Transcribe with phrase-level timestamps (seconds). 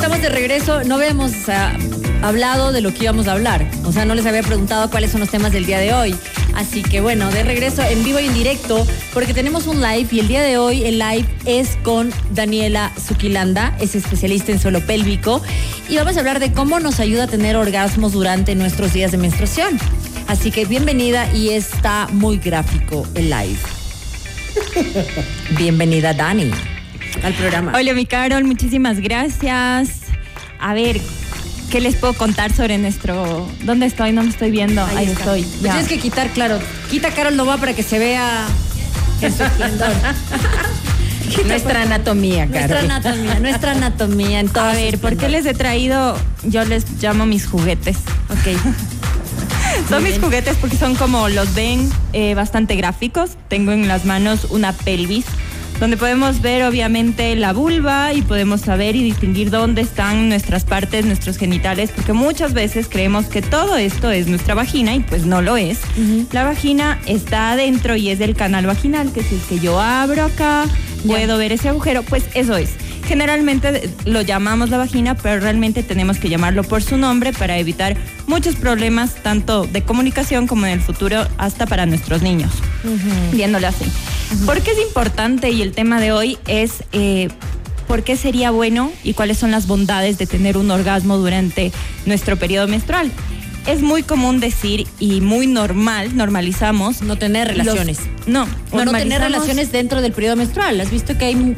[0.00, 0.82] estamos de regreso.
[0.84, 1.30] No habíamos
[2.22, 3.70] hablado de lo que íbamos a hablar.
[3.84, 6.16] O sea, no les había preguntado cuáles son los temas del día de hoy.
[6.54, 10.20] Así que bueno, de regreso en vivo y en directo, porque tenemos un live y
[10.20, 15.42] el día de hoy el live es con Daniela Zuquilanda, es especialista en suelo pélvico,
[15.86, 19.18] y vamos a hablar de cómo nos ayuda a tener orgasmos durante nuestros días de
[19.18, 19.78] menstruación.
[20.28, 23.58] Así que bienvenida y está muy gráfico el live.
[25.58, 26.50] Bienvenida Dani
[27.22, 27.72] al programa.
[27.74, 29.90] Hola, mi Carol, muchísimas gracias.
[30.58, 31.00] A ver,
[31.70, 33.48] ¿qué les puedo contar sobre nuestro...
[33.64, 34.12] ¿Dónde estoy?
[34.12, 34.84] No me estoy viendo.
[34.84, 35.42] Ahí, estoy.
[35.42, 35.72] Pues ya.
[35.72, 36.58] Tienes que quitar, claro.
[36.90, 38.46] Quita Carol Nova para que se vea
[39.20, 39.90] en su esplendor.
[41.46, 42.90] Nuestra anatomía, Nuestra Carol.
[42.90, 44.38] anatomía, nuestra anatomía.
[44.38, 46.16] A Entonces, ver, ¿por qué les he traído?
[46.42, 47.98] Yo les llamo mis juguetes.
[48.30, 48.58] Ok.
[49.88, 53.30] Son mis juguetes porque son como los ven eh, bastante gráficos.
[53.48, 55.24] Tengo en las manos una pelvis
[55.80, 61.06] donde podemos ver obviamente la vulva y podemos saber y distinguir dónde están nuestras partes,
[61.06, 65.40] nuestros genitales, porque muchas veces creemos que todo esto es nuestra vagina y pues no
[65.40, 65.78] lo es.
[66.32, 70.24] La vagina está adentro y es del canal vaginal, que si es que yo abro
[70.24, 70.66] acá,
[71.06, 72.70] puedo ver ese agujero, pues eso es.
[73.06, 77.96] Generalmente lo llamamos la vagina, pero realmente tenemos que llamarlo por su nombre para evitar
[78.26, 82.52] muchos problemas, tanto de comunicación como en el futuro, hasta para nuestros niños,
[83.32, 83.86] viéndolo así.
[84.46, 85.50] ¿Por qué es importante?
[85.50, 87.28] Y el tema de hoy es eh,
[87.88, 91.72] por qué sería bueno y cuáles son las bondades de tener un orgasmo durante
[92.06, 93.10] nuestro periodo menstrual.
[93.66, 97.02] Es muy común decir y muy normal, normalizamos.
[97.02, 97.98] No tener los- relaciones.
[98.26, 100.80] no, O no tener relaciones dentro del periodo menstrual.
[100.80, 101.56] ¿Has visto que hay...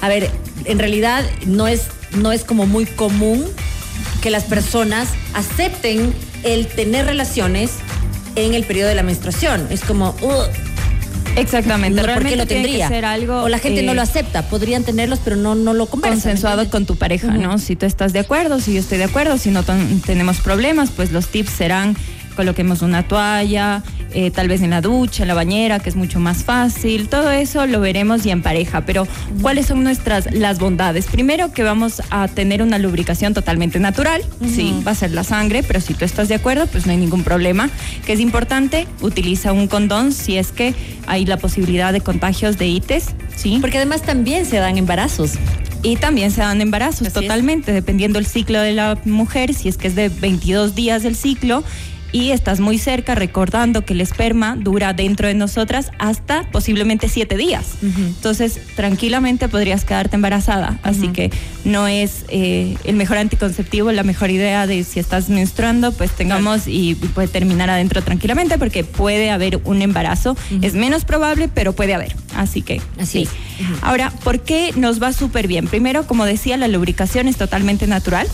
[0.00, 0.30] A ver,
[0.64, 1.82] en realidad no es,
[2.16, 3.44] no es como muy común
[4.22, 6.12] que las personas acepten
[6.42, 7.72] el tener relaciones
[8.36, 9.66] en el periodo de la menstruación.
[9.70, 10.46] Es como, "Ugh,
[11.36, 12.00] Exactamente.
[12.00, 12.88] no, ¿por qué realmente lo que tendría?
[12.88, 14.42] ser algo, o la gente no eh, lo acepta.
[14.42, 16.20] Podrían tenerlos, pero no, no lo conversan.
[16.20, 17.28] consensuado con tu pareja.
[17.32, 17.58] ¿no?
[17.58, 20.90] Si tú estás de acuerdo, si yo estoy de acuerdo, si no ten- tenemos problemas,
[20.90, 21.96] pues los tips serán
[22.32, 23.82] coloquemos una toalla,
[24.14, 27.08] eh, tal vez en la ducha, en la bañera, que es mucho más fácil.
[27.08, 28.84] Todo eso lo veremos y en pareja.
[28.84, 29.06] Pero,
[29.40, 31.06] ¿cuáles son nuestras las bondades?
[31.06, 34.22] Primero que vamos a tener una lubricación totalmente natural.
[34.46, 36.98] Sí, va a ser la sangre, pero si tú estás de acuerdo, pues no hay
[36.98, 37.70] ningún problema.
[38.04, 40.74] Que es importante, utiliza un condón si es que
[41.06, 43.06] hay la posibilidad de contagios de ITES,
[43.36, 43.58] ¿sí?
[43.60, 45.32] Porque además también se dan embarazos.
[45.84, 47.12] Y también se dan embarazos, Así es.
[47.14, 51.16] totalmente, dependiendo el ciclo de la mujer, si es que es de 22 días del
[51.16, 51.64] ciclo
[52.12, 57.36] y estás muy cerca, recordando que el esperma dura dentro de nosotras hasta posiblemente 7
[57.36, 57.64] días.
[57.82, 60.78] Entonces, tranquilamente podrías quedarte embarazada.
[60.82, 61.30] Así que
[61.64, 66.68] no es eh, el mejor anticonceptivo, la mejor idea de si estás menstruando, pues tengamos
[66.68, 70.36] y, y puede terminar adentro tranquilamente porque puede haber un embarazo.
[70.60, 72.14] Es menos probable, pero puede haber.
[72.36, 73.28] Así que Así sí.
[73.80, 75.66] Ahora, ¿por qué nos va súper bien?
[75.66, 78.26] Primero, como decía, la lubricación es totalmente natural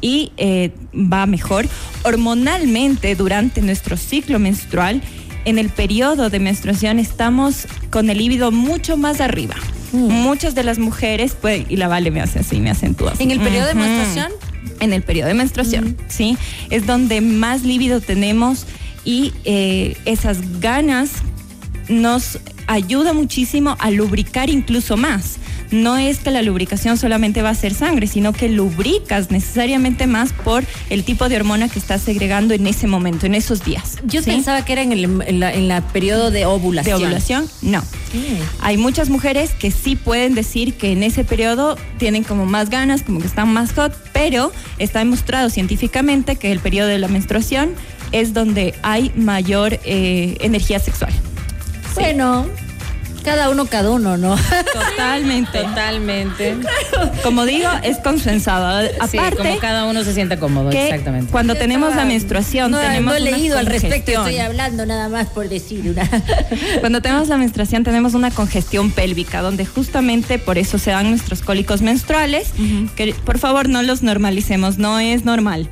[0.00, 1.66] y eh, va mejor.
[2.04, 5.02] Hormonalmente, durante nuestro ciclo menstrual,
[5.44, 9.56] en el periodo de menstruación estamos con el líbido mucho más arriba.
[9.92, 13.12] Muchas de las mujeres, pues, y la Vale me hace así, me acentúa.
[13.18, 14.32] ¿En el periodo de menstruación?
[14.80, 16.38] En el periodo de menstruación, ¿sí?
[16.70, 18.64] Es donde más líbido tenemos
[19.04, 21.10] y eh, esas ganas
[21.88, 25.36] nos ayuda muchísimo a lubricar incluso más.
[25.72, 30.32] No es que la lubricación solamente va a ser sangre, sino que lubricas necesariamente más
[30.32, 33.98] por el tipo de hormona que estás segregando en ese momento, en esos días.
[34.04, 34.30] Yo ¿sí?
[34.30, 37.02] pensaba que era en el en la, en la periodo de de ovulación.
[37.02, 37.82] ovulación, no.
[38.60, 43.02] Hay muchas mujeres que sí pueden decir que en ese periodo tienen como más ganas,
[43.02, 47.74] como que están más hot, pero está demostrado científicamente que el periodo de la menstruación
[48.10, 51.12] es donde hay mayor eh, energía sexual.
[51.94, 52.46] Bueno,
[53.22, 54.36] cada uno, cada uno, ¿no?
[54.72, 55.60] Totalmente.
[55.62, 56.56] Totalmente.
[57.22, 58.88] Como digo, es consensuado.
[59.10, 61.30] Sí, Aparte, como cada uno se sienta cómodo, que exactamente.
[61.30, 65.28] cuando tenemos la menstruación, no, tenemos no he leído al respecto, estoy hablando nada más
[65.28, 66.08] por decir una.
[66.80, 71.42] Cuando tenemos la menstruación tenemos una congestión pélvica, donde justamente por eso se dan nuestros
[71.42, 72.48] cólicos menstruales,
[72.96, 75.68] que por favor no los normalicemos, no es normal.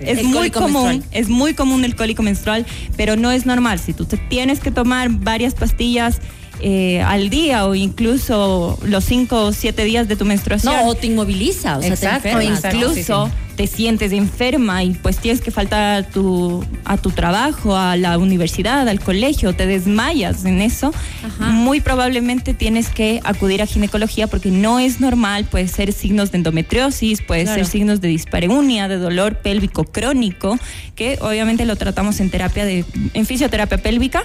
[0.00, 1.04] es muy común, menstrual.
[1.12, 2.66] es muy común el cólico menstrual,
[2.96, 3.78] pero no es normal.
[3.78, 6.20] Si tú te tienes que tomar varias pastillas
[6.60, 10.74] eh, al día o incluso los cinco o siete días de tu menstruación.
[10.74, 12.58] No, o te inmoviliza, o sea, Exacto, te o enfermas.
[12.58, 12.76] exacto.
[12.76, 17.76] incluso sí, te sientes enferma y pues tienes que faltar a tu, a tu trabajo,
[17.76, 20.92] a la universidad, al colegio, te desmayas en eso,
[21.38, 26.38] muy probablemente tienes que acudir a ginecología porque no es normal, puede ser signos de
[26.38, 27.58] endometriosis, puede Claro.
[27.58, 30.58] ser signos de dispareunia, de dolor pélvico crónico,
[30.96, 32.84] que obviamente lo tratamos en terapia de,
[33.14, 34.24] en fisioterapia pélvica,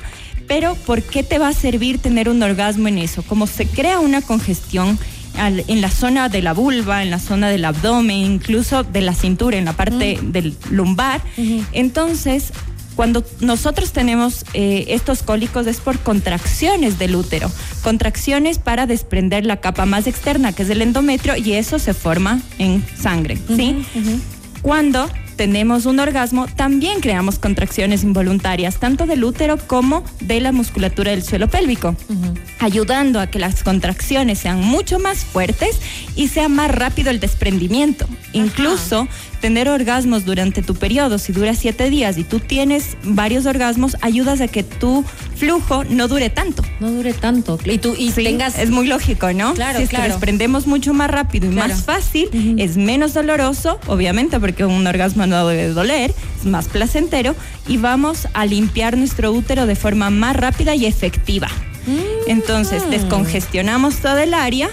[0.50, 3.24] pero ¿por qué te va a servir tener un orgasmo en eso?
[3.24, 5.00] Como se crea una congestión
[5.38, 9.14] al- en la zona de la vulva, en la zona del abdomen, incluso de la
[9.14, 11.22] cintura, en la parte del lumbar.
[11.72, 12.52] Entonces,
[12.96, 17.50] cuando nosotros tenemos eh, estos cólicos es por contracciones del útero,
[17.84, 22.42] contracciones para desprender la capa más externa, que es el endometrio, y eso se forma
[22.58, 23.86] en sangre, ¿sí?
[24.62, 25.10] Cuando
[25.40, 31.24] tenemos un orgasmo, también creamos contracciones involuntarias, tanto del útero como de la musculatura del
[31.24, 31.96] suelo pélvico,
[32.60, 35.80] ayudando a que las contracciones sean mucho más fuertes
[36.16, 38.08] y sea más rápido el desprendimiento.
[38.34, 39.08] Incluso
[39.42, 44.42] tener orgasmos durante tu periodo, si dura siete días y tú tienes varios orgasmos, ayudas
[44.42, 45.04] a que tu
[45.38, 46.64] flujo no dure tanto.
[46.82, 47.58] No dure tanto.
[47.64, 49.54] Y tú y Sí, tengas es muy lógico, ¿no?
[49.54, 50.06] Claro, si es claro.
[50.06, 51.70] que desprendemos mucho más rápido y Claro.
[51.74, 52.30] más fácil,
[52.60, 57.36] es menos doloroso, obviamente, porque un orgasmo no debe doler, es más placentero,
[57.68, 61.48] y vamos a limpiar nuestro útero de forma más rápida y efectiva.
[62.28, 64.70] Entonces, descongestionamos toda el área.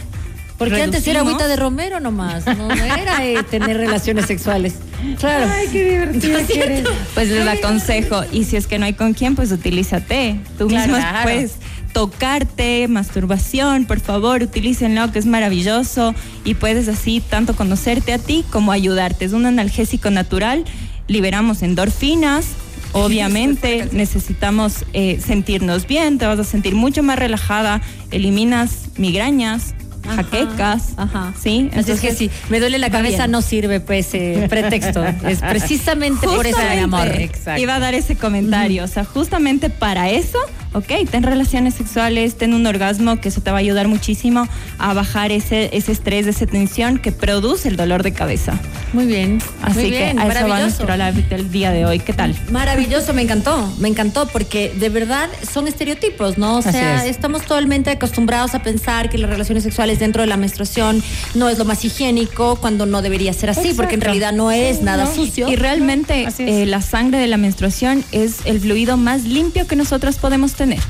[0.59, 4.77] Porque antes era agüita de romero nomás, no era eh, tener relaciones sexuales.
[5.21, 5.51] Claro.
[5.55, 6.89] Ay, qué divertido que eres.
[7.13, 10.41] Pues les aconsejo, y si es que no hay con quién, pues utilízate.
[10.57, 10.87] Tú Claro.
[10.95, 11.25] mismo Claro.
[11.25, 11.53] puedes
[11.93, 16.15] tocarte, masturbación, por favor, utilícenlo, que es maravilloso
[16.45, 19.27] y puedes así tanto conocerte a ti como ayudarte.
[19.27, 20.65] Es un analgésico natural,
[21.07, 22.47] liberamos endorfinas.
[23.05, 30.23] Obviamente necesitamos eh, sentirnos bien, te vas a sentir mucho más relajada, eliminas migrañas, Ajá,
[30.23, 31.33] jaquecas, Ajá.
[31.41, 31.69] ¿sí?
[31.73, 33.31] Así es que Entonces, si me duele la cabeza, bien.
[33.33, 35.05] no sirve pues eh, pretexto.
[35.05, 37.09] Es precisamente por eso, mi amor.
[37.09, 37.61] Exacto.
[37.61, 38.85] Iba a dar ese comentario.
[38.85, 40.39] O sea, justamente para eso,
[40.73, 44.47] ok, ten relaciones sexuales, ten un orgasmo, que eso te va a ayudar muchísimo
[44.79, 48.59] a bajar ese, ese estrés, esa tensión que produce el dolor de cabeza.
[48.93, 49.39] Muy bien.
[49.63, 51.99] Así muy que bien, a eso va nuestro live del día de hoy.
[51.99, 52.35] ¿Qué tal?
[52.51, 56.59] Maravilloso, me encantó, me encantó porque de verdad son estereotipos, ¿no?
[56.59, 57.11] O sea, es.
[57.11, 61.03] estamos totalmente acostumbrados a pensar que las relaciones sexuales dentro de la menstruación
[61.35, 64.05] no es lo más higiénico cuando no debería ser así, porque en Exacto.
[64.05, 65.15] realidad no es Sí, nada no.
[65.15, 65.49] sucio.
[65.49, 70.17] Y realmente eh, la sangre de la menstruación es el fluido más limpio que nosotros
[70.17, 70.81] podemos tener.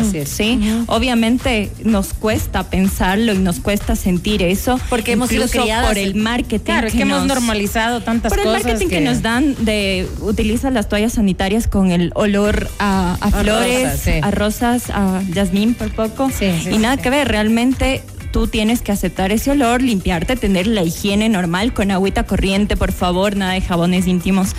[0.00, 0.28] Así es.
[0.28, 4.80] Sí, obviamente nos cuesta pensarlo y nos cuesta sentir eso.
[4.88, 5.46] Porque hemos sido
[5.86, 6.64] por el marketing.
[6.64, 8.64] Claro, es que hemos normalizado tantas Por el cosas.
[8.64, 9.00] marketing que...
[9.00, 14.00] nos dan de utiliza las toallas sanitarias con el olor a, a A flores, rosas,
[14.00, 14.10] sí.
[14.22, 16.30] a rosas, a jazmín por poco.
[16.30, 18.02] Sí, sí, y nada que ver, realmente
[18.32, 22.92] tú tienes que aceptar ese olor, limpiarte, tener la higiene normal con agüita corriente, por
[22.92, 24.54] favor, nada de jabones íntimos,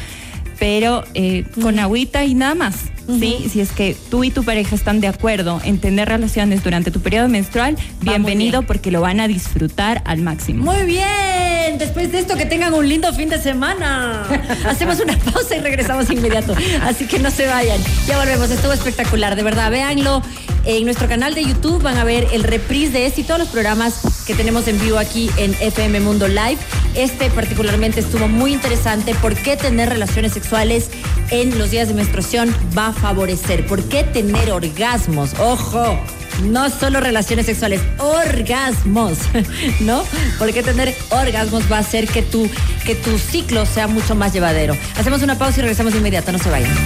[0.59, 2.75] pero eh, con agüita y nada más.
[3.07, 3.47] ¿sí?
[3.51, 6.99] Si es que tú y tu pareja están de acuerdo en tener relaciones durante tu
[7.01, 8.67] periodo menstrual, muy bienvenido bien.
[8.67, 10.71] porque lo van a disfrutar al máximo.
[10.71, 14.25] Muy bien, después de esto que tengan un lindo fin de semana.
[14.67, 16.55] Hacemos una pausa y regresamos inmediato.
[16.81, 17.79] Así que no se vayan.
[18.07, 19.71] Ya volvemos, estuvo espectacular, de verdad.
[19.71, 20.21] Véanlo
[20.67, 23.47] en nuestro canal de YouTube, van a ver el reprise de este y todos los
[23.47, 26.57] programas que tenemos en vivo aquí en FM Mundo Live.
[26.93, 29.15] Este particularmente estuvo muy interesante.
[29.15, 30.89] ¿Por qué tener relaciones sexuales
[31.31, 33.65] en los días de menstruación va a favorecer?
[33.65, 35.33] ¿Por qué tener orgasmos?
[35.39, 35.97] Ojo.
[36.43, 39.17] No solo relaciones sexuales, orgasmos,
[39.79, 40.03] ¿no?
[40.37, 42.47] Porque tener orgasmos va a hacer que tu,
[42.85, 44.77] que tu ciclo sea mucho más llevadero.
[44.97, 46.77] Hacemos una pausa y regresamos de inmediato, no se vayan.